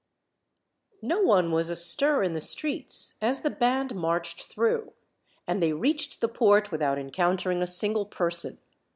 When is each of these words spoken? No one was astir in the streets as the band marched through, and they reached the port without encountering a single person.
No 1.03 1.19
one 1.21 1.51
was 1.51 1.69
astir 1.69 2.23
in 2.23 2.33
the 2.33 2.41
streets 2.41 3.19
as 3.21 3.41
the 3.41 3.51
band 3.51 3.93
marched 3.93 4.45
through, 4.47 4.93
and 5.45 5.61
they 5.61 5.73
reached 5.73 6.21
the 6.21 6.27
port 6.27 6.71
without 6.71 6.97
encountering 6.97 7.61
a 7.61 7.67
single 7.67 8.07
person. 8.07 8.57